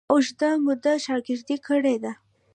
ما 0.03 0.05
اوږده 0.13 0.49
موده 0.63 0.93
شاګردي 1.05 1.55
کړې 1.65 1.95
ده. 2.03 2.11